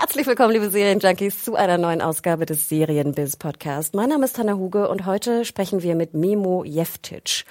[0.00, 3.94] Herzlich willkommen, liebe Serienjunkies, zu einer neuen Ausgabe des Serienbiz Podcast.
[3.94, 7.44] Mein Name ist Hanna Huge und heute sprechen wir mit Memo Jeftic.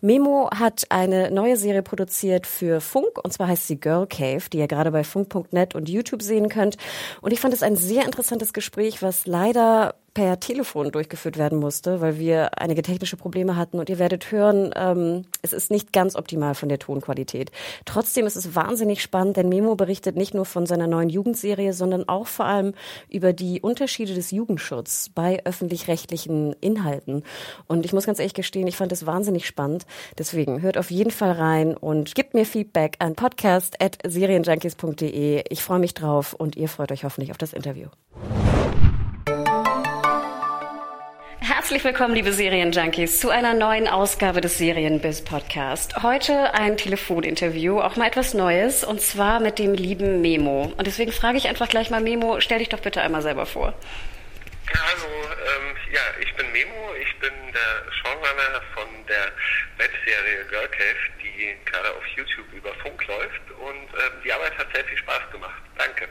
[0.00, 4.58] Memo hat eine neue Serie produziert für Funk und zwar heißt sie Girl Cave, die
[4.58, 6.76] ihr gerade bei funk.net und YouTube sehen könnt.
[7.20, 12.00] Und ich fand es ein sehr interessantes Gespräch, was leider per Telefon durchgeführt werden musste,
[12.00, 13.78] weil wir einige technische Probleme hatten.
[13.78, 17.50] Und ihr werdet hören, ähm, es ist nicht ganz optimal von der Tonqualität.
[17.84, 22.08] Trotzdem ist es wahnsinnig spannend, denn Memo berichtet nicht nur von seiner neuen Jugendserie, sondern
[22.08, 22.74] auch vor allem
[23.08, 27.24] über die Unterschiede des Jugendschutzes bei öffentlich-rechtlichen Inhalten.
[27.66, 29.86] Und ich muss ganz ehrlich gestehen, ich fand es wahnsinnig spannend.
[30.18, 35.44] Deswegen hört auf jeden Fall rein und gebt mir Feedback an podcast.serienjunkies.de.
[35.48, 37.88] Ich freue mich drauf und ihr freut euch hoffentlich auf das Interview.
[41.72, 46.02] Herzlich willkommen, liebe Serienjunkies, zu einer neuen Ausgabe des Serienbiz Podcast.
[46.02, 50.70] Heute ein Telefoninterview, auch mal etwas Neues, und zwar mit dem lieben Memo.
[50.76, 53.72] Und deswegen frage ich einfach gleich mal, Memo, stell dich doch bitte einmal selber vor.
[54.68, 59.32] Ja, hallo, ähm, ja, ich bin Memo, ich bin der Showrunner von der
[59.78, 64.66] Webserie Girl Cave, die gerade auf YouTube über Funk läuft und ähm, die Arbeit hat
[64.74, 65.62] sehr viel Spaß gemacht.
[65.78, 66.06] Danke.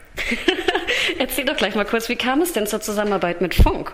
[1.19, 3.93] Erzähl doch gleich mal kurz, wie kam es denn zur Zusammenarbeit mit Funk?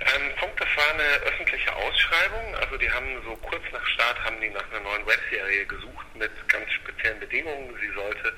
[0.00, 2.54] Ähm, Funk, das war eine öffentliche Ausschreibung.
[2.56, 6.30] Also die haben so kurz nach Start haben die nach einer neuen Webserie gesucht mit
[6.48, 7.74] ganz speziellen Bedingungen.
[7.80, 8.32] Sie sollte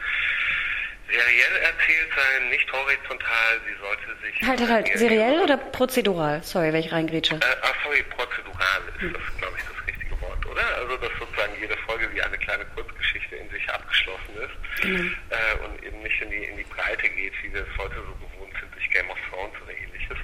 [1.08, 3.60] seriell erzählt sein, nicht horizontal.
[3.66, 6.42] Sie sollte sich halt halt halt seriell oder prozedural?
[6.42, 7.34] Sorry, wenn ich reingrätsche.
[7.36, 9.12] Äh, ah, sorry, prozedural ist hm.
[9.12, 10.64] das, glaube ich, das richtige Wort, oder?
[10.76, 15.16] Also dass sozusagen jede Folge wie eine kleine Kurzgeschichte in sich abgeschlossen ist mhm.
[15.30, 18.14] äh, und eben nicht in die in die Breite geht, wie wir es heute so
[18.14, 20.18] gewohnt sind durch Game of Thrones oder ähnliches.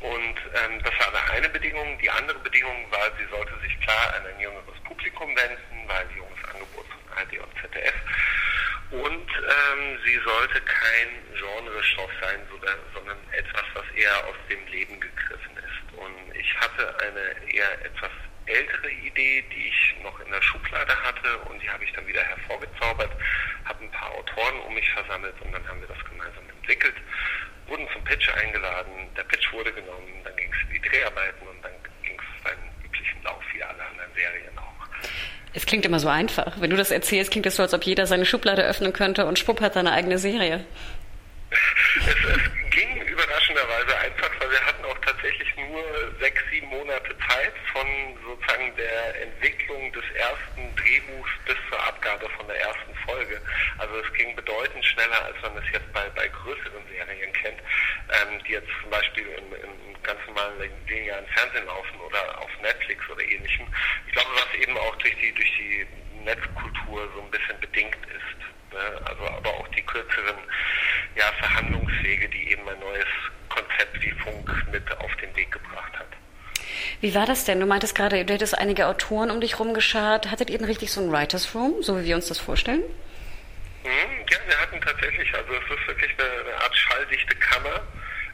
[0.00, 1.98] Und ähm, das war eine Bedingung.
[1.98, 6.44] Die andere Bedingung war, sie sollte sich klar an ein jüngeres Publikum wenden, weil junges
[6.44, 7.94] Angebot von ARD und ZDF.
[8.90, 12.40] Und ähm, sie sollte kein Genrestoff sein,
[12.94, 15.98] sondern etwas, was eher aus dem Leben gegriffen ist.
[15.98, 18.10] Und ich hatte eine eher etwas
[18.46, 22.22] ältere Idee, die ich noch in der Schublade hatte und die habe ich dann wieder
[22.22, 23.10] hervorgezaubert,
[23.64, 26.94] habe ein paar Autoren um mich versammelt und dann haben wir das gemeinsam entwickelt
[27.68, 31.62] wurden zum Pitch eingeladen, der Pitch wurde genommen, dann ging es in die Dreharbeiten und
[31.62, 34.86] dann ging es seinen üblichen Lauf wie alle anderen Serien auch.
[35.54, 36.45] Es klingt immer so einfach.
[36.58, 39.38] Wenn du das erzählst, klingt es so, als ob jeder seine Schublade öffnen könnte und
[39.38, 40.64] Schwupp hat seine eigene Serie.
[41.50, 45.84] Es, es ging überraschenderweise einfach, weil wir hatten auch tatsächlich nur
[46.18, 47.86] sechs, sieben Monate Zeit von
[48.24, 53.40] sozusagen der Entwicklung des ersten Drehbuchs bis zur Abgabe von der ersten Folge.
[53.78, 57.60] Also es ging bedeutend schneller, als man es jetzt bei, bei größeren Serien kennt,
[58.10, 63.02] ähm, die jetzt zum Beispiel im, im ganz normalen linearen Fernsehen laufen oder auf Netflix
[63.10, 63.66] oder ähnlichem.
[64.06, 65.86] Ich glaube, was eben auch durch die, durch die
[66.26, 68.74] Netzkultur so ein bisschen bedingt ist.
[68.74, 69.00] Ne?
[69.06, 70.36] Also aber auch die kürzeren
[71.16, 73.08] ja, Verhandlungswege, die eben ein neues
[73.48, 76.06] Konzept wie Funk mit auf den Weg gebracht hat.
[77.00, 77.60] Wie war das denn?
[77.60, 80.30] Du meintest gerade, du hättest einige Autoren um dich rumgeschart.
[80.30, 82.82] Hattet ihr denn richtig so ein Writers Room, so wie wir uns das vorstellen?
[83.84, 87.82] Mhm, ja, wir hatten tatsächlich, also es ist wirklich eine, eine Art schalldichte Kammer,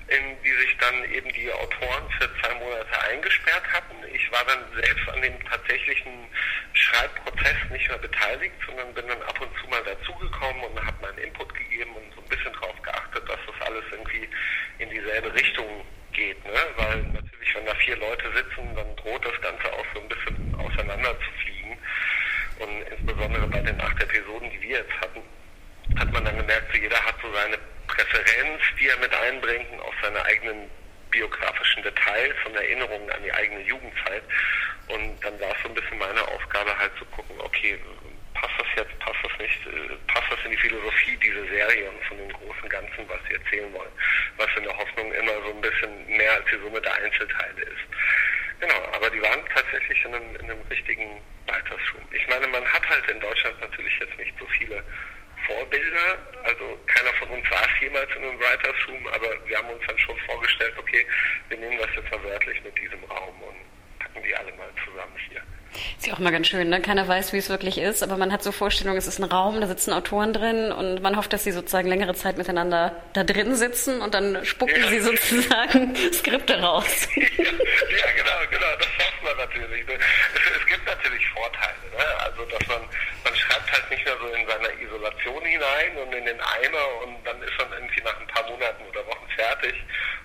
[0.08, 3.96] in die sich dann eben die Autoren für zwei Monate eingesperrt hatten.
[4.14, 6.12] Ich war dann selbst an dem tatsächlichen
[7.02, 11.18] Schreibprozess nicht mehr beteiligt, sondern bin dann ab und zu mal dazugekommen und habe meinen
[11.18, 14.28] Input gegeben und so ein bisschen darauf geachtet, dass das alles irgendwie
[14.78, 16.44] in dieselbe Richtung geht.
[16.44, 16.60] Ne?
[16.76, 20.54] Weil natürlich, wenn da vier Leute sitzen, dann droht das Ganze auch so ein bisschen
[20.54, 21.78] auseinander zu fliegen.
[22.58, 25.22] Und insbesondere bei den acht Episoden, die wir jetzt hatten,
[25.98, 29.94] hat man dann gemerkt, so jeder hat so seine Präferenz, die er mit einbringt, auch
[30.02, 30.70] seine eigenen
[31.10, 34.22] biografischen Details und Erinnerungen an die eigene Jugendzeit.
[34.88, 37.78] Und dann war es so ein bisschen meine Aufgabe halt zu gucken, okay,
[38.34, 42.04] passt das jetzt, passt das nicht, äh, passt das in die Philosophie dieser Serie und
[42.04, 43.92] von dem großen Ganzen, was sie erzählen wollen,
[44.36, 47.84] was in der Hoffnung immer so ein bisschen mehr als die Summe der Einzelteile ist.
[48.60, 52.02] Genau, aber die waren tatsächlich in einem, in einem richtigen Altersschwung.
[52.12, 54.82] Ich meine, man hat halt in Deutschland natürlich jetzt nicht so viele
[55.46, 56.18] Vorbilder.
[56.44, 59.98] Also keiner von uns saß jemals in einem Writers Room, aber wir haben uns dann
[59.98, 61.04] schon vorgestellt, okay,
[61.48, 63.56] wir nehmen das jetzt mal wörtlich mit diesem Raum und
[64.12, 65.42] packen die alle mal zusammen hier.
[65.96, 66.82] Ist ja auch mal ganz schön, ne?
[66.82, 69.58] Keiner weiß, wie es wirklich ist, aber man hat so Vorstellungen, es ist ein Raum,
[69.60, 73.54] da sitzen Autoren drin und man hofft, dass sie sozusagen längere Zeit miteinander da drin
[73.54, 74.88] sitzen und dann spucken ja.
[74.88, 77.08] sie sozusagen Skripte raus.
[77.16, 79.82] ja, genau, genau, das hofft man natürlich.
[79.88, 82.04] Es, es gibt natürlich Vorteile, ne?
[82.20, 82.82] Also, dass man,
[83.24, 87.16] man schreibt halt nicht mehr so in seiner Isolation hinein und in den Eimer und
[87.24, 89.74] dann ist man irgendwie nach ein paar Monaten oder Wochen fertig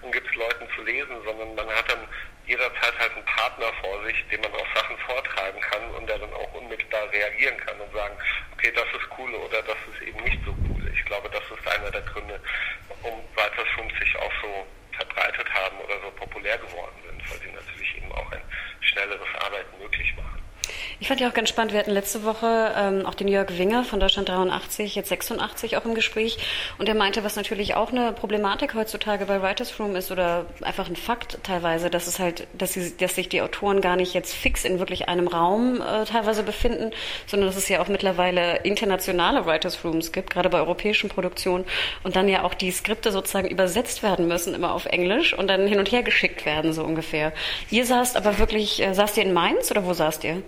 [0.07, 2.07] und gibt es Leuten zu lesen, sondern man hat dann
[2.47, 6.33] jederzeit halt einen Partner vor sich, dem man auch Sachen vortragen kann und der dann
[6.33, 8.15] auch unmittelbar reagieren kann und sagen,
[8.53, 10.89] okay, das ist cool oder das ist eben nicht so cool.
[10.95, 12.39] Ich glaube, das ist einer der Gründe,
[12.87, 14.65] warum Weiterschuns sich auch so
[14.95, 18.41] verbreitet haben oder so populär geworden sind, weil sie natürlich eben auch ein
[18.79, 20.26] schnelleres Arbeiten möglich machen.
[20.99, 23.83] Ich fand ja auch ganz spannend, wir hatten letzte Woche ähm, auch den Jörg Winger
[23.83, 26.39] von Deutschland 83, jetzt 86 auch im Gespräch.
[26.79, 30.89] Und er meinte, was natürlich auch eine Problematik heutzutage bei Writers Room ist oder einfach
[30.89, 34.33] ein Fakt teilweise, dass es halt, dass, sie, dass sich die Autoren gar nicht jetzt
[34.33, 36.89] fix in wirklich einem Raum äh, teilweise befinden,
[37.27, 41.65] sondern dass es ja auch mittlerweile internationale Writers Rooms gibt, gerade bei europäischen Produktionen.
[42.01, 45.67] Und dann ja auch die Skripte sozusagen übersetzt werden müssen, immer auf Englisch und dann
[45.67, 47.33] hin und her geschickt werden, so ungefähr.
[47.69, 50.41] Ihr saßt aber wirklich, äh, saßt ihr in Mainz oder wo saßt ihr?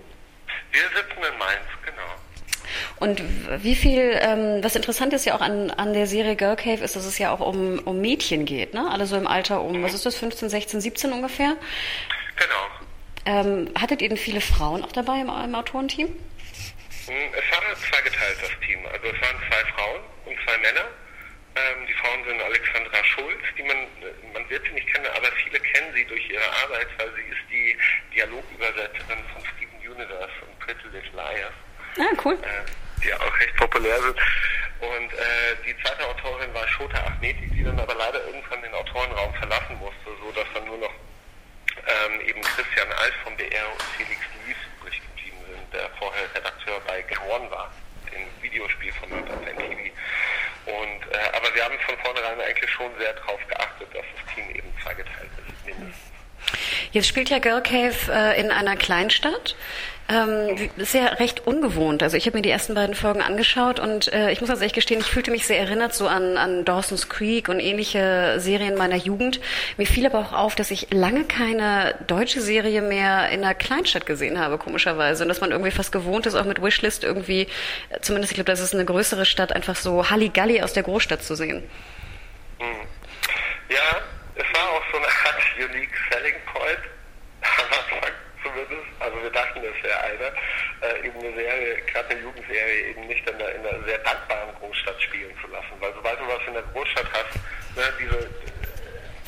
[0.72, 2.14] Wir sitzen in Mainz, genau.
[2.96, 3.22] Und
[3.62, 6.96] wie viel, ähm, was interessant ist ja auch an, an der Serie Girl Cave, ist,
[6.96, 8.88] dass es ja auch um, um Mädchen geht, ne?
[8.90, 9.82] Alle so im Alter um, mhm.
[9.82, 11.56] was ist das, 15, 16, 17 ungefähr?
[12.36, 12.66] Genau.
[13.26, 16.08] Ähm, hattet ihr denn viele Frauen auch dabei im, im Autorenteam?
[16.08, 17.60] Hm, es war
[17.90, 18.78] zweigeteilt, das Team.
[18.86, 20.86] Also es waren zwei Frauen und zwei Männer.
[21.56, 23.76] Ähm, die Frauen sind Alexandra Schulz, die man,
[24.32, 27.44] man wird sie nicht kennen, aber viele kennen sie durch ihre Arbeit, weil sie ist
[27.50, 27.76] die
[28.14, 29.42] Dialogübersetzerin von
[30.00, 31.54] Universe Little Liars.
[31.98, 32.34] Ah, cool.
[32.34, 34.16] Äh, die auch recht populär sind.
[34.80, 39.34] Und äh, die zweite Autorin war Shota Ahmeti, die dann aber leider irgendwann den Autorenraum
[39.34, 40.92] verlassen musste, so dass dann nur noch
[41.86, 46.80] ähm, eben Christian Alt vom BR und Felix Luis übrig geblieben sind, der vorher Redakteur
[46.86, 47.72] bei Gehorn war,
[48.12, 49.92] dem Videospielformat auf NTV.
[50.66, 54.48] Und, äh, aber wir haben von vornherein eigentlich schon sehr darauf geachtet, dass das Team
[54.50, 56.19] eben zweigeteilt ist, mindestens.
[56.92, 59.54] Jetzt spielt ja Girl Cave äh, in einer Kleinstadt.
[60.10, 62.02] Ähm, ja recht ungewohnt.
[62.02, 64.72] Also ich habe mir die ersten beiden Folgen angeschaut und äh, ich muss ganz ehrlich
[64.72, 68.96] gestehen, ich fühlte mich sehr erinnert so an, an Dawson's Creek und ähnliche Serien meiner
[68.96, 69.40] Jugend.
[69.76, 74.04] Mir fiel aber auch auf, dass ich lange keine deutsche Serie mehr in einer Kleinstadt
[74.04, 75.22] gesehen habe, komischerweise.
[75.22, 77.42] Und dass man irgendwie fast gewohnt ist, auch mit Wishlist irgendwie,
[77.90, 81.22] äh, zumindest ich glaube, das ist eine größere Stadt, einfach so Halligalli aus der Großstadt
[81.22, 81.62] zu sehen.
[83.68, 84.02] Ja,
[84.90, 86.84] so eine Art Unique Selling Point,
[88.42, 88.88] zumindest.
[88.98, 90.32] Also wir dachten, es wäre eine,
[90.82, 94.54] äh, eben eine Serie, gerade eine Jugendserie, eben nicht in einer, in einer sehr dankbaren
[94.60, 95.72] Großstadt spielen zu lassen.
[95.78, 97.34] Weil sobald du was in der Großstadt hast,
[97.76, 98.18] ne, diese,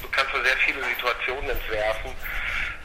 [0.02, 2.12] du kannst so sehr viele Situationen entwerfen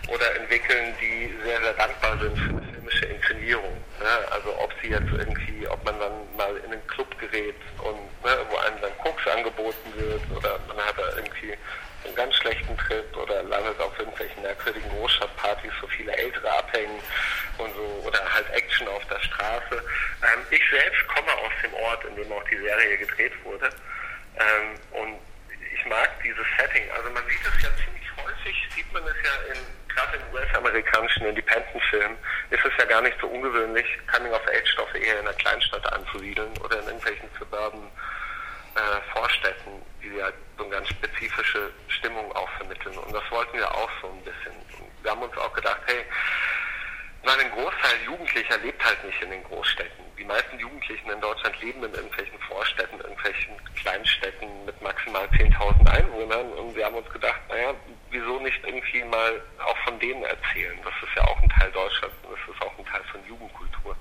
[0.08, 3.74] oder entwickeln, die sehr, sehr dankbar sind für eine filmische Inszenierung.
[4.00, 4.32] Ne?
[4.32, 8.38] Also ob sie jetzt irgendwie, ob man dann mal in einen Club gerät und ne,
[8.50, 11.58] wo einem dann Koks angeboten wird oder man hat da irgendwie
[12.06, 17.00] einen ganz schlechten Trip oder landet auf irgendwelchen merkwürdigen Großstadtpartys, so viele Ältere abhängen
[17.58, 19.76] und so, oder halt Action auf der Straße.
[19.76, 23.70] Ähm, ich selbst komme aus dem Ort, in dem auch die Serie gedreht wurde.
[24.40, 25.20] Ähm, und
[25.76, 26.90] ich mag dieses Setting.
[26.96, 29.60] Also man sieht es ja ziemlich häufig, sieht man es ja in
[29.98, 32.18] gerade in US-amerikanischen Independent-Filmen
[32.52, 36.86] ist es ja gar nicht so ungewöhnlich, Coming-of-Age-Stoffe eher in einer Kleinstadt anzusiedeln oder in
[36.86, 37.90] irgendwelchen suburban
[38.76, 42.98] äh, Vorstädten, die ja so eine ganz spezifische Stimmung auch vermitteln.
[42.98, 44.54] Und das wollten wir auch so ein bisschen.
[44.80, 46.06] Und wir haben uns auch gedacht, hey,
[47.24, 50.06] weil ein Großteil Jugendlicher lebt halt nicht in den Großstädten.
[50.18, 56.54] Die meisten Jugendlichen in Deutschland leben in irgendwelchen Vorstädten, irgendwelchen Kleinstädten mit maximal 10.000 Einwohnern.
[56.54, 57.74] Und wir haben uns gedacht, naja,
[58.12, 60.80] wieso nicht irgendwie mal auch von denen erzählen?
[60.86, 63.97] Das ist ja auch ein Teil Deutschlands und das ist auch ein Teil von Jugendkultur.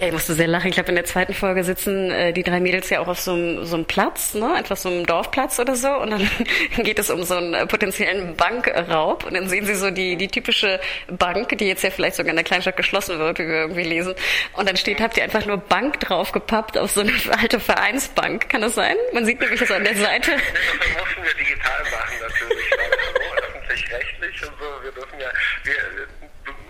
[0.00, 0.68] Ja, ich musste sehr lachen.
[0.68, 3.34] Ich glaube, in der zweiten Folge sitzen äh, die drei Mädels ja auch auf so
[3.34, 4.56] einem, so einem Platz, ne?
[4.58, 5.90] etwas so einem Dorfplatz oder so.
[5.90, 6.30] Und dann
[6.78, 9.24] geht es um so einen äh, potenziellen Bankraub.
[9.24, 12.36] Und dann sehen sie so die, die typische Bank, die jetzt ja vielleicht sogar in
[12.36, 14.14] der Kleinstadt geschlossen wird, wie wir irgendwie lesen.
[14.54, 18.48] Und dann steht, habt ihr einfach nur Bank draufgepappt auf so eine alte Vereinsbank.
[18.48, 18.96] Kann das sein?
[19.12, 20.30] Man sieht nämlich das an der Seite.
[20.40, 24.82] Nee, das mussten wir digital machen natürlich, weil öffentlich-rechtlich und so.
[24.82, 25.28] Wir dürfen ja,
[25.64, 25.74] wir,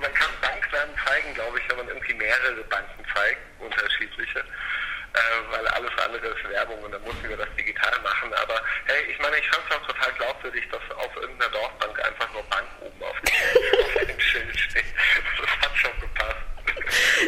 [0.00, 5.18] man kann Banknamen zeigen, glaube ich, wenn man irgendwie mehrere Banken zeigt, unterschiedliche, äh,
[5.50, 8.32] weil alles andere ist Werbung und dann mussten wir das digital machen.
[8.34, 12.32] Aber hey, ich meine, ich fand es auch total glaubwürdig, dass auf irgendeiner Dorfbank einfach
[12.32, 14.84] nur Bank oben auf dem, Schild steht.
[15.40, 16.36] Das hat schon gepasst.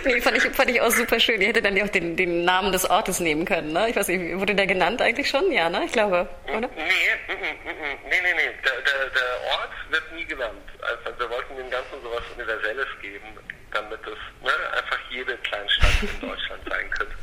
[0.04, 1.40] Nee, fand ich, fand ich auch super schön.
[1.40, 3.88] Ihr hättet dann ja auch den, den Namen des Ortes nehmen können, ne?
[3.88, 5.50] Ich weiß nicht, wurde der genannt eigentlich schon?
[5.50, 5.82] Ja, ne?
[5.84, 6.68] Ich glaube, oder?
[6.68, 6.84] Nee,
[7.28, 8.50] nee, nee, nee.
[8.64, 10.68] Der, der, der Ort wird nie genannt.
[10.80, 13.26] Also wir wollten dem Ganzen sowas Universelles geben,
[13.72, 17.14] damit es ne, einfach jede Kleinstadt in Deutschland sein könnte.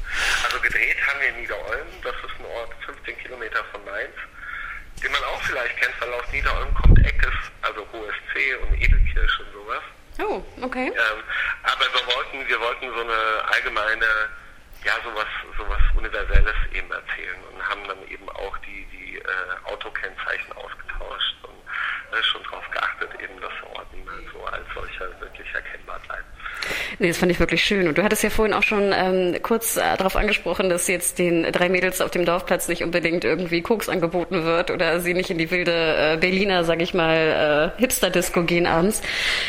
[0.43, 4.15] Also gedreht haben wir in Niederolm, das ist ein Ort 15 Kilometer von Mainz,
[5.03, 9.39] den man auch vielleicht kennt, weil aus Niederolm kommt Eckes, also Hohes C und Edelkirch
[9.39, 9.83] und sowas.
[10.21, 10.87] Oh, okay.
[10.87, 11.23] Ähm,
[12.39, 14.05] wollten, wir wollten so eine allgemeine,
[14.83, 15.27] ja, sowas,
[15.57, 19.23] sowas Universelles eben erzählen und haben dann eben auch die, die äh,
[19.65, 23.97] Autokennzeichen ausgetauscht und äh, schon darauf geachtet, eben, dass Orten
[24.31, 26.27] so als solcher wirklich erkennbar bleiben.
[27.01, 27.87] Nee, das fand ich wirklich schön.
[27.87, 31.49] Und du hattest ja vorhin auch schon ähm, kurz äh, darauf angesprochen, dass jetzt den
[31.49, 35.37] drei Mädels auf dem Dorfplatz nicht unbedingt irgendwie Koks angeboten wird oder sie nicht in
[35.37, 39.01] die wilde äh, Berliner, sag ich mal, äh, Hipster-Disco gehen abends.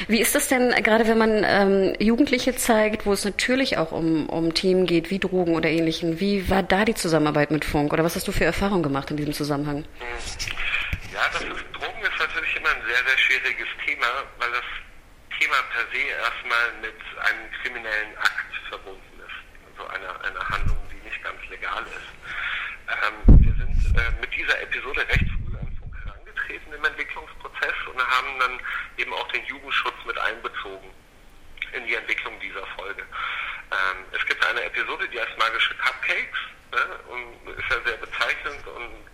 [0.07, 4.29] Wie ist das denn gerade, wenn man ähm, Jugendliche zeigt, wo es natürlich auch um,
[4.29, 6.21] um Themen geht, wie Drogen oder ähnlichen?
[6.21, 7.93] Wie war da die Zusammenarbeit mit Funk?
[7.93, 9.85] Oder was hast du für Erfahrungen gemacht in diesem Zusammenhang?
[11.13, 14.07] Ja, das ist, Drogen ist natürlich immer ein sehr, sehr schwieriges Thema,
[14.39, 14.90] weil das
[15.41, 19.41] Thema per se erstmal mit einem kriminellen Akt verbunden ist.
[19.73, 22.13] Also einer, einer Handlung, die nicht ganz legal ist.
[22.93, 27.99] Ähm, wir sind äh, mit dieser Episode recht früh an Funk herangetreten im Entwicklungsprozess und
[27.99, 28.61] haben dann
[28.99, 30.91] eben auch den Jugendschutz mit einbezogen
[31.73, 33.01] in die Entwicklung dieser Folge.
[33.01, 36.41] Ähm, es gibt eine Episode, die heißt Magische Cupcakes
[36.73, 39.09] ne, und ist ja sehr bezeichnend und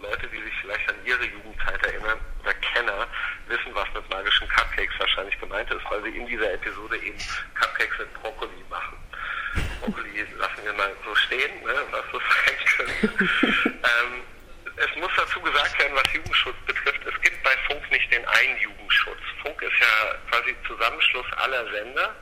[0.00, 3.06] Leute, die sich vielleicht an ihre Jugendzeit erinnern oder Kenner,
[3.46, 7.18] wissen, was mit magischen Cupcakes wahrscheinlich gemeint ist, weil sie in dieser Episode eben
[7.54, 8.96] Cupcakes mit Brokkoli machen.
[9.80, 13.24] Brokkoli lassen wir mal so stehen, ne, was das sein könnte.
[13.64, 14.22] ähm,
[14.76, 18.58] es muss dazu gesagt werden, was Jugendschutz betrifft, es gibt bei Funk nicht den einen
[18.58, 19.18] Jugendschutz.
[19.42, 22.14] Funk ist ja quasi Zusammenschluss aller Sender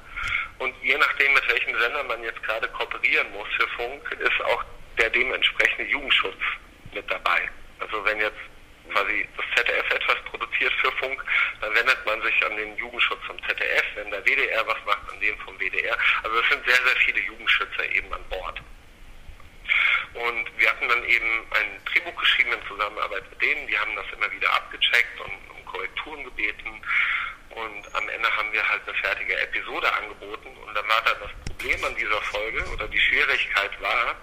[0.59, 4.65] und je nachdem, mit welchem Sender man jetzt gerade kooperieren muss für Funk, ist auch
[4.99, 6.41] der dementsprechende Jugendschutz
[6.95, 7.51] mit dabei.
[7.81, 8.39] Also wenn jetzt
[8.93, 11.23] quasi das ZDF etwas produziert für Funk,
[11.61, 15.21] dann wendet man sich an den Jugendschutz vom ZDF, wenn der WDR was macht, an
[15.21, 15.97] den vom WDR.
[16.23, 18.61] Also es sind sehr, sehr viele Jugendschützer eben an Bord.
[20.15, 24.07] Und wir hatten dann eben ein Drehbuch geschrieben in Zusammenarbeit mit denen, die haben das
[24.13, 26.81] immer wieder abgecheckt und um Korrekturen gebeten.
[27.51, 30.57] Und am Ende haben wir halt eine fertige Episode angeboten.
[30.57, 34.15] Und dann war dann das Problem an dieser Folge oder die Schwierigkeit war,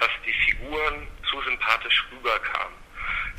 [0.00, 2.81] dass die Figuren zu sympathisch rüberkamen.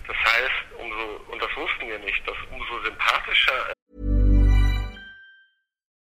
[0.08, 3.74] Das heißt, umso, und das wussten wir nicht, dass umso sympathischer.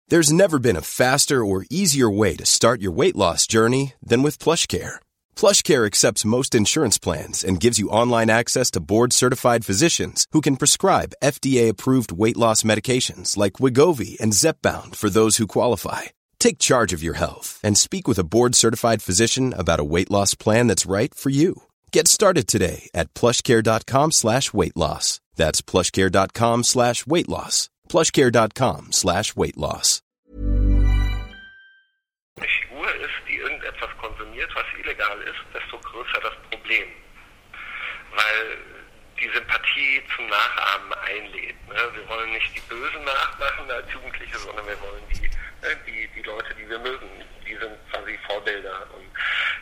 [0.10, 4.22] There's never been a faster or easier way to start your weight loss journey than
[4.22, 5.00] with PlushCare.
[5.36, 10.58] PlushCare accepts most insurance plans and gives you online access to board-certified physicians who can
[10.58, 16.02] prescribe FDA-approved weight loss medications like Wigovi and Zepbound for those who qualify.
[16.38, 20.36] Take charge of your health and speak with a board-certified physician about a weight loss
[20.36, 21.64] plan that's right for you.
[21.94, 25.22] Get started today at plushcare.com slash weight loss.
[25.36, 27.70] That's plushcare.com slash weight loss.
[27.88, 30.02] Plushcare.com slash weight loss.
[32.36, 36.88] Eine Figur ist, die irgendetwas konsumiert, was illegal ist, desto größer das Problem.
[38.16, 38.58] Weil
[39.20, 41.68] die Sympathie zum Nachahmen einlädt.
[41.70, 41.78] Ne?
[41.94, 45.30] Wir wollen nicht die Bösen nachmachen als Jugendliche, sondern wir wollen die,
[45.86, 47.10] die, die Leute, die wir mögen.
[47.46, 48.88] Die sind quasi Vorbilder.
[48.94, 49.08] Und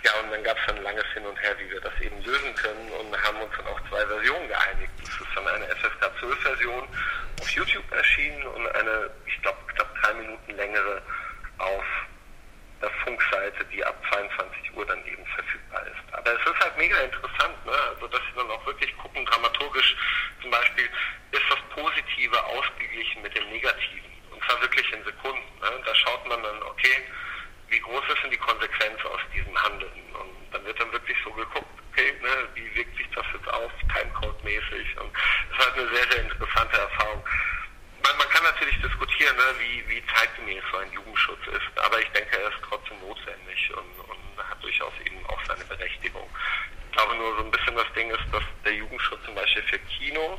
[0.03, 2.55] ja, und dann gab es ein langes Hin und Her, wie wir das eben lösen
[2.55, 4.91] können und haben uns dann auf zwei Versionen geeinigt.
[4.99, 6.87] Das ist dann eine FSK 12 Version
[7.39, 11.01] auf YouTube erschienen und eine, ich glaube, knapp drei Minuten längere
[11.57, 11.85] auf
[12.81, 16.13] der Funkseite, die ab 22 Uhr dann eben verfügbar ist.
[16.13, 17.73] Aber es ist halt mega interessant, ne?
[17.93, 19.95] also dass sie dann auch wirklich gucken, dramaturgisch
[20.41, 20.89] zum Beispiel,
[21.31, 24.11] ist das Positive ausgeglichen mit dem Negativen.
[24.51, 25.47] Zwar wirklich in Sekunden.
[25.61, 25.69] Ne?
[25.85, 27.03] Da schaut man dann, okay,
[27.69, 30.03] wie groß ist denn die Konsequenz aus diesem Handeln?
[30.13, 33.71] Und dann wird dann wirklich so geguckt, okay, ne, wie wirkt sich das jetzt auf,
[33.95, 34.99] Timecode-mäßig?
[34.99, 37.23] Und das ist halt eine sehr, sehr interessante Erfahrung.
[38.03, 42.09] Man, man kann natürlich diskutieren, ne, wie, wie zeitgemäß so ein Jugendschutz ist, aber ich
[42.09, 46.27] denke, er ist trotzdem notwendig und, und hat durchaus eben auch seine Berechtigung.
[46.89, 49.79] Ich glaube nur so ein bisschen das Ding ist, dass der Jugendschutz zum Beispiel für
[49.79, 50.37] Kino,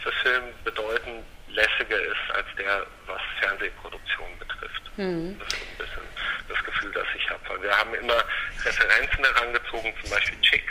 [0.00, 1.24] für Film bedeutend
[1.58, 4.82] lässiger ist als der, was Fernsehproduktion betrifft.
[4.96, 5.38] Mhm.
[5.38, 6.08] Das ist ein bisschen
[6.48, 7.40] das Gefühl, das ich habe.
[7.48, 8.24] Weil wir haben immer
[8.64, 10.64] Referenzen herangezogen, zum Beispiel Chick,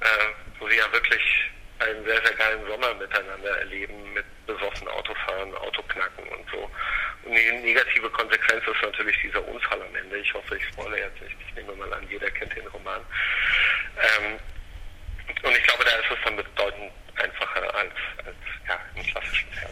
[0.00, 0.06] äh,
[0.58, 6.28] wo sie ja wirklich einen sehr, sehr geilen Sommer miteinander erleben mit besoffen Autofahren, Autoknacken
[6.28, 6.70] und so.
[7.24, 10.16] Und die negative Konsequenz ist natürlich dieser Unfall am Ende.
[10.18, 11.36] Ich hoffe, ich spoilere jetzt nicht.
[11.48, 13.00] Ich nehme mal an, jeder kennt den Roman.
[13.96, 14.38] Ähm,
[15.42, 18.36] und ich glaube, da ist es dann bedeutend einfacher als, als
[18.68, 19.71] ja, im klassischen Fernsehen.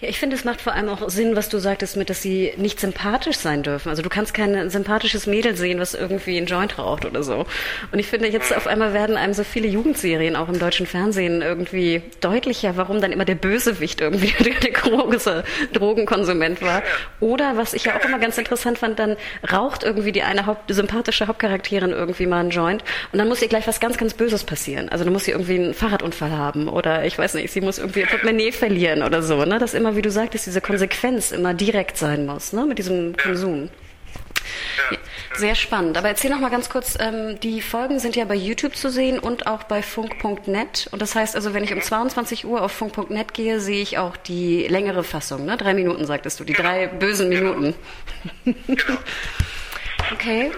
[0.00, 2.52] Ja, ich finde, es macht vor allem auch Sinn, was du sagtest, mit, dass sie
[2.58, 3.88] nicht sympathisch sein dürfen.
[3.88, 7.46] Also du kannst kein sympathisches Mädel sehen, was irgendwie einen Joint raucht oder so.
[7.92, 11.40] Und ich finde, jetzt auf einmal werden einem so viele Jugendserien auch im deutschen Fernsehen
[11.40, 16.82] irgendwie deutlicher, warum dann immer der Bösewicht irgendwie der große Drogenkonsument war.
[17.20, 19.16] Oder, was ich ja auch immer ganz interessant fand, dann
[19.50, 23.48] raucht irgendwie die eine Haupt sympathische Hauptcharakterin irgendwie mal einen Joint und dann muss ihr
[23.48, 24.90] gleich was ganz, ganz Böses passieren.
[24.90, 28.00] Also dann muss sie irgendwie einen Fahrradunfall haben oder ich weiß nicht, sie muss irgendwie
[28.00, 29.44] ihr Portemonnaie verlieren oder so.
[29.44, 29.58] Ne?
[29.58, 32.66] Das immer, wie du sagtest, diese Konsequenz immer direkt sein muss, ne?
[32.66, 33.70] mit diesem Konsum.
[34.90, 34.98] Ja.
[35.36, 35.98] Sehr spannend.
[35.98, 39.18] Aber erzähl noch mal ganz kurz, ähm, die Folgen sind ja bei YouTube zu sehen
[39.18, 40.88] und auch bei funk.net.
[40.92, 44.16] Und das heißt also, wenn ich um 22 Uhr auf funk.net gehe, sehe ich auch
[44.16, 45.44] die längere Fassung.
[45.44, 45.56] Ne?
[45.56, 46.68] Drei Minuten, sagtest du, die genau.
[46.68, 47.74] drei bösen Minuten.
[48.44, 48.98] Genau.
[50.12, 50.52] okay.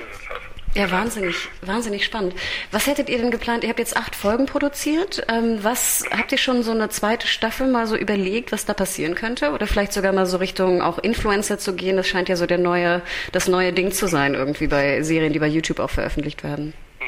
[0.78, 2.36] Ja, wahnsinnig, wahnsinnig spannend.
[2.70, 3.64] Was hättet ihr denn geplant?
[3.64, 5.26] Ihr habt jetzt acht Folgen produziert.
[5.28, 9.16] Ähm, was habt ihr schon so eine zweite Staffel mal so überlegt, was da passieren
[9.16, 9.50] könnte?
[9.50, 11.96] Oder vielleicht sogar mal so Richtung auch Influencer zu gehen?
[11.96, 15.40] Das scheint ja so der neue, das neue Ding zu sein, irgendwie bei Serien, die
[15.40, 16.72] bei YouTube auch veröffentlicht werden.
[17.00, 17.06] Mhm.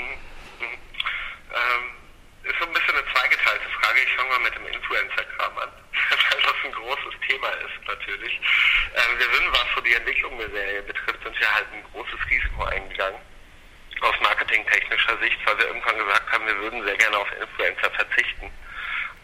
[0.66, 0.74] Mhm.
[1.54, 4.00] Ähm, ist so ein bisschen eine zweigeteilte Frage.
[4.02, 8.34] Ich fange mal mit dem Influencer-Kram an, weil das ein großes Thema ist natürlich.
[8.98, 12.18] Ähm, wir sind, was so die Entwicklung der Serie betrifft, sind wir halt ein großes
[12.28, 13.30] Risiko eingegangen
[14.00, 18.50] aus marketingtechnischer Sicht, weil wir irgendwann gesagt haben, wir würden sehr gerne auf Influencer verzichten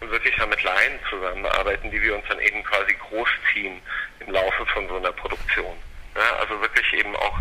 [0.00, 3.80] und wirklich mit Laien zusammenarbeiten, die wir uns dann eben quasi großziehen
[4.20, 5.76] im Laufe von so einer Produktion.
[6.14, 7.38] Ja, also wirklich eben auch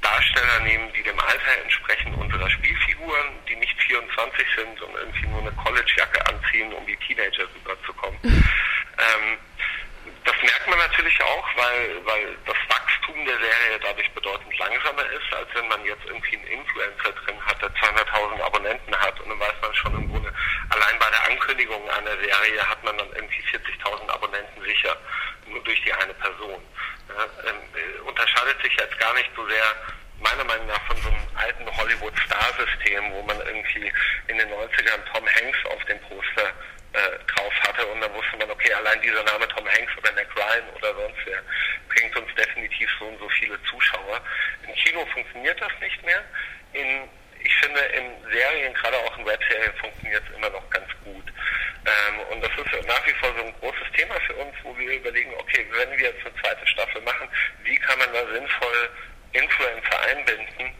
[0.00, 5.40] Darsteller nehmen, die dem Alter entsprechen unserer Spielfiguren, die nicht 24 sind und irgendwie nur
[5.40, 8.18] eine Collegejacke anziehen, um die Teenager rüberzukommen.
[8.22, 9.38] ähm,
[10.24, 15.34] das merkt man natürlich auch, weil, weil das Wachstum der Serie dadurch bedeutend langsamer ist,
[15.34, 19.40] als wenn man jetzt irgendwie einen Influencer drin hat, der 200.000 Abonnenten hat und dann
[19.40, 20.32] weiß man schon im Grunde,
[20.70, 24.96] allein bei der Ankündigung einer Serie hat man dann irgendwie 40.000 Abonnenten sicher,
[25.46, 26.62] nur durch die eine Person.
[27.08, 29.64] Ja, ähm, äh, unterscheidet sich jetzt gar nicht so sehr
[30.20, 33.92] meiner Meinung nach von so einem alten Hollywood-Star-System, wo man irgendwie
[34.28, 36.48] in den 90ern Tom Hanks auf dem Poster
[36.94, 40.28] äh, drauf hatte und dann wusste man, okay, allein dieser Name Tom Hanks oder Mac
[40.36, 41.42] Ryan oder sonst wer
[41.88, 44.20] bringt uns definitiv so und so viele Zuschauer.
[44.66, 46.22] Im Kino funktioniert das nicht mehr.
[46.72, 47.08] In,
[47.42, 51.24] ich finde, in Serien, gerade auch in Webserien, funktioniert es immer noch ganz gut.
[51.86, 54.92] Ähm, und das ist nach wie vor so ein großes Thema für uns, wo wir
[54.94, 57.28] überlegen, okay, wenn wir jetzt eine zweite Staffel machen,
[57.62, 58.90] wie kann man da sinnvoll
[59.32, 60.72] Influencer einbinden,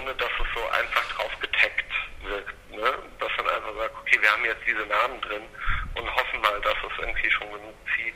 [0.00, 2.70] ohne dass es so einfach drauf getaggt wirkt.
[2.70, 2.92] Ne?
[3.18, 5.42] Dass man einfach sagt, okay, wir haben jetzt diese Namen drin
[5.94, 8.14] und hoffen mal, dass es irgendwie schon genug zieht.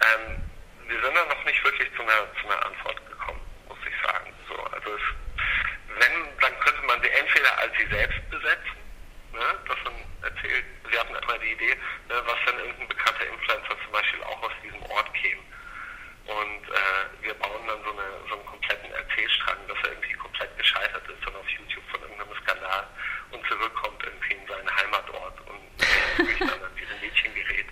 [0.00, 0.40] Ähm,
[0.88, 4.32] wir sind da noch nicht wirklich zu einer, zu einer Antwort gekommen, muss ich sagen.
[4.48, 5.02] So, also es,
[6.00, 8.80] wenn, dann könnte man sie entweder als sie selbst besetzen,
[9.32, 9.46] ne?
[9.68, 11.76] dass man erzählt, wir hatten immer die Idee,
[12.08, 15.42] ne, was wenn irgendein bekannter Influencer zum Beispiel auch aus diesem Ort käme.
[16.26, 20.58] Und äh, wir bauen dann so, eine, so einen kompletten Erzählstrang, dass er irgendwie komplett
[20.58, 22.86] gescheitert ist und auf YouTube von irgendeinem Skandal
[23.30, 25.62] und zurückkommt irgendwie in seinen Heimatort und
[26.26, 27.66] sich dann an diese Mädchen gerät.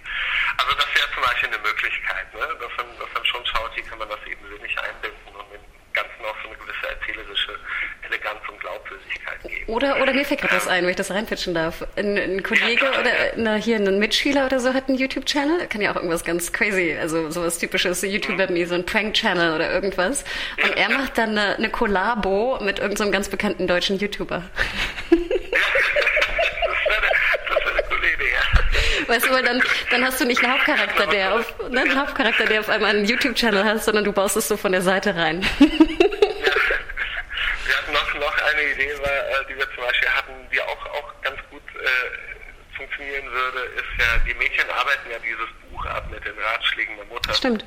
[0.59, 2.47] Also das wäre zum Beispiel eine Möglichkeit, ne?
[2.63, 5.61] dass, man, dass man schon schaut, wie kann man das eben sinnig einbinden und mit
[5.93, 7.59] Ganzen auch so eine gewisse erzählerische
[8.03, 9.67] Eleganz und Glaubwürdigkeit geben.
[9.67, 11.87] Oder, oder mir fällt gerade was ein, wenn ich das reinpitchen darf.
[11.97, 15.67] Ein, ein Kollege oder na, hier ein Mitschüler oder so hat einen YouTube-Channel.
[15.69, 19.71] Kann ja auch irgendwas ganz crazy, also sowas typisches YouTuber wie so ein Prank-Channel oder
[19.71, 20.25] irgendwas.
[20.63, 24.43] Und er macht dann eine, eine Kollabo mit irgendeinem so ganz bekannten deutschen YouTuber.
[29.07, 32.47] Weißt du, weil dann, dann hast du nicht einen Hauptcharakter, der auf, ne, einen Hauptcharakter,
[32.47, 35.43] der auf einmal einen YouTube-Channel hat, sondern du baust es so von der Seite rein.
[35.61, 35.67] ja.
[37.67, 38.95] Wir hatten noch, noch eine Idee,
[39.35, 43.93] äh, die wir zum Beispiel hatten, die auch, auch ganz gut äh, funktionieren würde, ist
[43.99, 47.35] ja, die Mädchen arbeiten ja dieses Buch ab mit den Ratschlägen der Mutter.
[47.35, 47.65] Stimmt.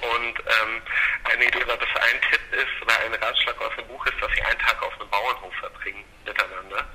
[0.00, 0.82] Und ähm,
[1.24, 4.30] eine Idee war, dass ein Tipp ist oder ein Ratschlag aus dem Buch ist, dass
[4.34, 6.86] sie einen Tag auf einem Bauernhof verbringen miteinander.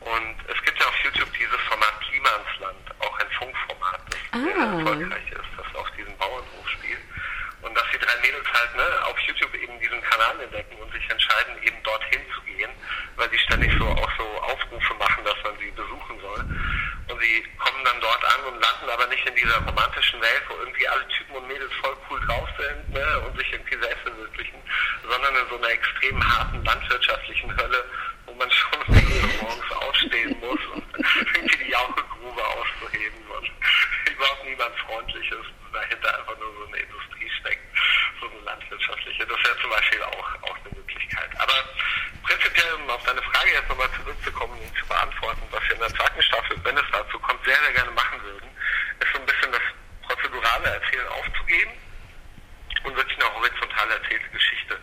[0.00, 4.20] Und es gibt ja auf YouTube dieses Format Klima ins Land, auch ein Funkformat, das
[4.32, 4.38] ah.
[4.38, 5.25] sehr erfolgreich
[51.46, 51.72] geben
[52.84, 54.78] und wirklich eine horizontal erzählte Geschichte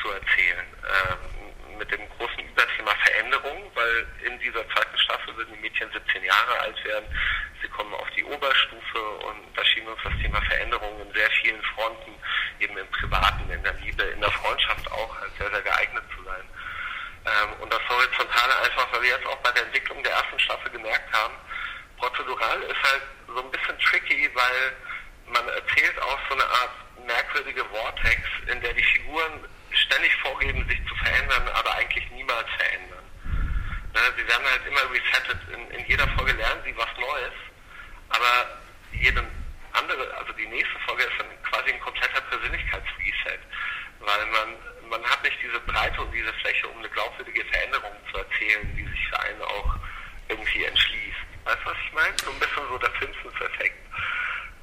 [0.00, 0.66] zu erzählen.
[0.82, 6.22] Ähm, mit dem großen Überthema Veränderung, weil in dieser zweiten Staffel, würden die Mädchen 17
[6.22, 7.06] Jahre alt werden,
[7.60, 11.62] sie kommen auf die Oberstufe und da schien uns das Thema Veränderung in sehr vielen
[11.74, 12.14] Fronten,
[12.60, 16.44] eben im Privaten, in der Liebe, in der Freundschaft auch, sehr, sehr geeignet zu sein.
[17.24, 20.70] Ähm, und das Horizontale einfach, weil wir jetzt auch bei der Entwicklung der ersten Staffel
[20.70, 21.34] gemerkt haben,
[21.98, 24.76] prozedural ist halt so ein bisschen tricky, weil
[25.32, 26.70] man erzählt auch so eine Art
[27.06, 33.04] merkwürdige Vortex, in der die Figuren ständig vorgeben, sich zu verändern, aber eigentlich niemals verändern.
[33.94, 35.38] Ne, sie werden halt immer resettet.
[35.52, 37.34] In, in jeder Folge lernen sie was Neues,
[38.08, 38.60] aber
[38.92, 39.24] jede
[39.72, 43.40] andere, also die nächste Folge ist dann quasi ein kompletter Persönlichkeitsreset,
[44.00, 44.56] weil man
[44.92, 48.84] man hat nicht diese Breite und diese Fläche, um eine glaubwürdige Veränderung zu erzählen, die
[48.84, 49.76] sich für einen auch
[50.28, 51.24] irgendwie entschließt.
[51.44, 52.14] Weißt du, was ich meine?
[52.22, 53.76] So ein bisschen so der Simpsons-Effekt.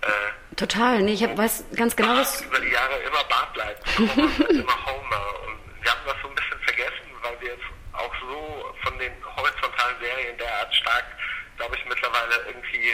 [0.02, 2.42] Äh, Total, nee, ich hab, weiß ganz genau, was...
[2.42, 5.26] über die Jahre immer Bart bleibt, immer Homer.
[5.48, 9.14] Und wir haben das so ein bisschen vergessen, weil wir jetzt auch so von den
[9.24, 11.06] horizontalen Serien derart stark,
[11.56, 12.92] glaube ich, mittlerweile irgendwie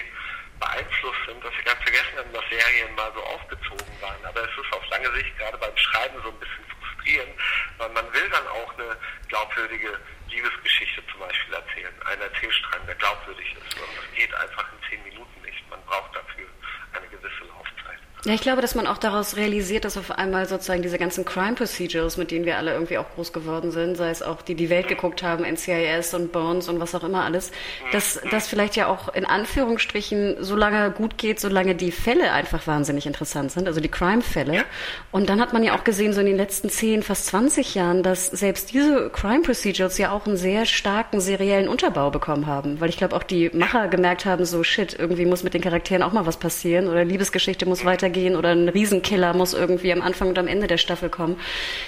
[0.60, 4.22] beeinflusst sind, dass wir ganz vergessen haben, dass Serien mal so aufgezogen waren.
[4.30, 7.34] Aber es ist auf lange Sicht gerade beim Schreiben so ein bisschen frustrieren,
[7.80, 8.94] weil man will dann auch eine
[9.28, 9.98] glaubwürdige
[10.30, 13.74] Liebesgeschichte zum Beispiel erzählen, einen Erzählstrang, der glaubwürdig ist.
[13.74, 15.66] Und das geht einfach in zehn Minuten nicht.
[15.70, 16.46] Man braucht dafür
[16.94, 18.00] eine gewisse Laufzeit.
[18.25, 21.54] Ja, ich glaube, dass man auch daraus realisiert, dass auf einmal sozusagen diese ganzen Crime
[21.54, 24.70] Procedures, mit denen wir alle irgendwie auch groß geworden sind, sei es auch die die
[24.70, 27.52] Welt geguckt haben, NCIS und Bones und was auch immer alles,
[27.94, 32.68] dass das vielleicht ja auch in Anführungsstrichen so lange gut geht, solange die Fälle einfach
[32.68, 34.66] wahnsinnig interessant sind, also die Crime-Fälle.
[35.12, 38.04] Und dann hat man ja auch gesehen, so in den letzten 10, fast 20 Jahren,
[38.04, 42.90] dass selbst diese Crime Procedures ja auch einen sehr starken seriellen Unterbau bekommen haben, weil
[42.90, 46.12] ich glaube auch die Macher gemerkt haben, so shit, irgendwie muss mit den Charakteren auch
[46.12, 50.30] mal was passieren oder Liebesgeschichte muss weitergehen weitergehen oder ein Riesenkiller muss irgendwie am Anfang
[50.30, 51.40] und am Ende der Staffel kommen,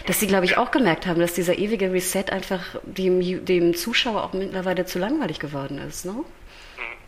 [0.05, 4.23] dass sie, glaube ich, auch gemerkt haben, dass dieser ewige Reset einfach dem, dem Zuschauer
[4.23, 6.05] auch mittlerweile zu langweilig geworden ist.
[6.05, 6.13] Ne?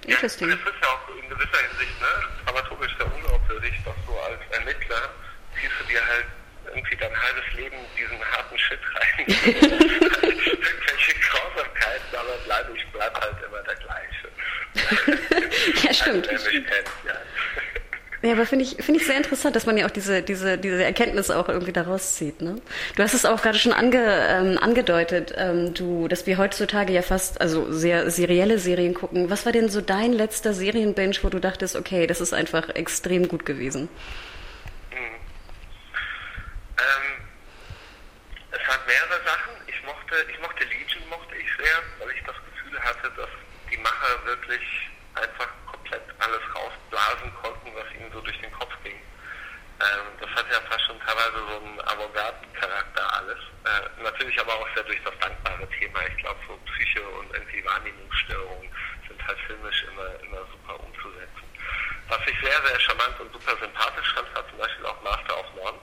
[0.05, 0.49] Ja, Interesting.
[0.49, 2.07] Das ist ja auch in gewisser Hinsicht ne,
[2.45, 5.09] dramaturgisch sehr unglaubwürdig, dass du als Ermittler
[5.55, 6.25] ziehst du dir halt
[6.65, 9.25] irgendwie dein halbes Leben diesen harten Shit rein.
[10.29, 14.27] Irgendwelche Grausamkeiten, aber bleib, ich bleib halt immer der gleiche.
[15.83, 16.29] ja, stimmt.
[16.29, 16.49] Also,
[18.29, 18.35] ja.
[18.35, 21.29] Aber finde ich, finde ich sehr interessant, dass man ja auch diese, diese, diese Erkenntnis
[21.31, 22.41] auch irgendwie daraus zieht.
[22.41, 22.61] Ne?
[22.95, 27.01] Du hast es auch gerade schon ange, ähm, angedeutet, ähm, du, dass wir heutzutage ja
[27.01, 29.29] fast, also sehr serielle Serien gucken.
[29.29, 33.27] Was war denn so dein letzter Serienbench, wo du dachtest, okay, das ist einfach extrem
[33.27, 33.89] gut gewesen?
[34.91, 34.97] Hm.
[36.77, 37.25] Ähm,
[38.51, 39.53] es hat mehrere Sachen.
[39.67, 43.29] Ich mochte, ich mochte Legion, mochte ich sehr, weil ich das Gefühl hatte, dass
[43.71, 48.95] die Macher wirklich einfach komplett alles rausblasen konnten, was ihnen so durch den Kopf ging.
[48.95, 53.37] Ähm, das hat ja fast schon teilweise so einen Avantgarde-Charakter alles.
[53.65, 55.99] Äh, natürlich aber auch sehr durch das dankbare Thema.
[56.07, 58.69] Ich glaube, so Psyche und irgendwie Wahrnehmungsstörungen
[59.07, 61.45] sind halt filmisch immer, immer super umzusetzen.
[62.07, 65.45] Was ich sehr, sehr charmant und super sympathisch fand, war zum Beispiel auch Master of
[65.55, 65.79] None.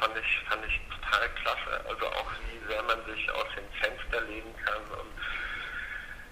[0.00, 1.84] Fand ich, fand ich total klasse.
[1.88, 5.12] Also auch wie sehr man sich aus dem Fenster legen kann und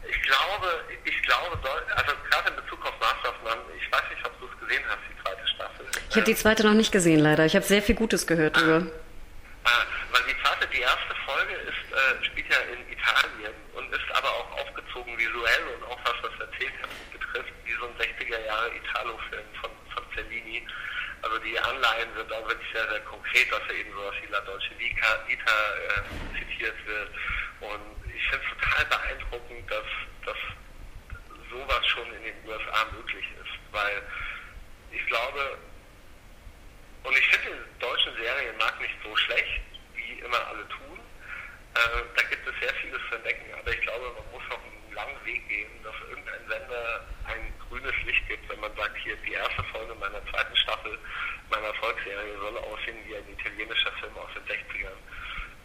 [0.09, 1.59] ich glaube, ich glaube,
[1.95, 4.83] also gerade in Bezug auf Master of None, ich weiß nicht, ob du es gesehen
[4.89, 5.87] hast, die zweite Staffel.
[5.95, 7.47] Ich habe die zweite noch nicht gesehen, leider.
[7.47, 8.87] Ich habe sehr viel Gutes gehört darüber.
[9.65, 14.09] Ah, weil die zweite, die erste Folge ist, äh, spielt ja in Italien und ist
[14.13, 16.73] aber auch aufgezogen visuell und auch was das Erzählt
[17.13, 20.67] betrifft, wie so ein 60er Jahre Italo-Film von, von Cellini.
[21.23, 24.41] Also die Anleihen sind da wirklich sehr, sehr konkret, dass er eben sowas wie La
[24.41, 25.57] Dolce Vita, Vita
[25.89, 27.11] äh, zitiert wird.
[27.61, 29.89] Und ich finde es total beeindruckend, dass,
[30.25, 30.41] dass
[31.49, 34.03] sowas schon in den USA möglich ist, weil
[34.93, 35.59] ich glaube,
[37.05, 39.61] und ich finde die deutschen Serien mag nicht so schlecht,
[39.95, 41.01] wie immer alle tun.
[41.75, 44.95] Äh, da gibt es sehr vieles zu entdecken, aber ich glaube, man muss noch einen
[44.95, 49.33] langen Weg gehen, dass irgendein Sender ein grünes Licht gibt, wenn man sagt, hier die
[49.33, 50.99] erste Folge meiner zweiten Staffel
[51.51, 54.99] meiner Volksserie soll aussehen wie ein italienischer Film aus den 60ern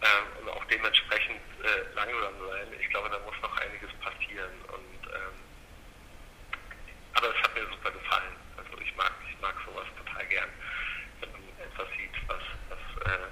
[0.02, 2.68] äh, und auch dementsprechend äh, langsam sein.
[2.80, 4.52] Ich glaube, da muss noch einiges passieren.
[4.68, 5.36] Und, ähm,
[7.14, 8.36] aber es hat mir super gefallen.
[8.58, 10.50] Also ich mag, ich mag sowas total gern,
[11.22, 13.28] wenn man etwas sieht, was, was äh,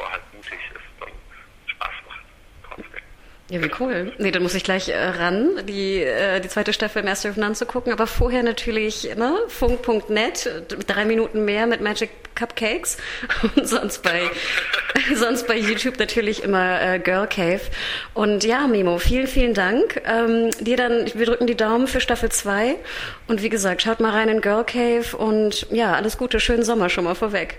[0.00, 2.20] nach wie vor halt mutig ist und Spaß macht.
[2.64, 3.02] Trotzdem.
[3.50, 4.12] Ja, wie cool.
[4.18, 7.54] Nee, dann muss ich gleich äh, ran, die, äh, die zweite Staffel Master of None
[7.54, 7.92] zu gucken.
[7.92, 12.96] Aber vorher natürlich ne, funk.net, drei Minuten mehr mit Magic Cupcakes.
[13.56, 14.30] Und sonst bei,
[15.14, 17.62] sonst bei YouTube natürlich immer äh, Girl Cave.
[18.14, 20.00] Und ja, Mimo, vielen, vielen Dank.
[20.06, 22.76] Ähm, dir dann, wir drücken die Daumen für Staffel 2.
[23.26, 26.88] Und wie gesagt, schaut mal rein in Girl Cave und ja, alles Gute, schönen Sommer
[26.88, 27.58] schon mal vorweg.